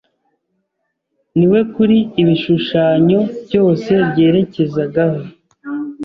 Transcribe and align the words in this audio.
ni 1.37 1.45
we 1.51 1.59
kuri 1.73 1.97
ibishushanyo 2.21 3.19
byose 3.45 3.91
byerekezagaho. 4.09 5.19